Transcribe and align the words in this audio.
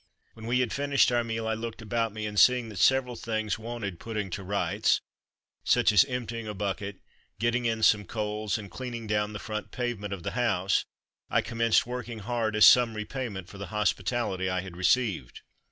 When 0.33 0.47
we 0.47 0.61
had 0.61 0.73
finished 0.73 1.11
our 1.11 1.23
meal 1.23 1.47
I 1.47 1.53
looked 1.53 1.79
about 1.79 2.11
me, 2.11 2.25
and 2.25 2.39
seeing 2.39 2.69
that 2.69 2.79
several 2.79 3.15
things 3.15 3.59
wanted 3.59 3.99
putting 3.99 4.31
to 4.31 4.41
rights, 4.41 4.99
such 5.63 5.91
as 5.91 6.05
emptying 6.05 6.47
a 6.47 6.55
bucket, 6.55 6.97
getting 7.37 7.65
in 7.67 7.83
some 7.83 8.05
coals, 8.05 8.57
and 8.57 8.71
cleaning 8.71 9.05
down 9.05 9.33
the 9.33 9.37
front 9.37 9.69
pavement 9.69 10.11
of 10.11 10.23
the 10.23 10.31
house, 10.31 10.85
I 11.29 11.41
commenced 11.41 11.85
working 11.85 12.17
hard 12.17 12.55
as 12.55 12.65
some 12.65 12.95
repayment 12.95 13.47
for 13.47 13.59
the 13.59 13.67
hospitality 13.67 14.49
I 14.49 14.61
had 14.61 14.75
received. 14.75 15.41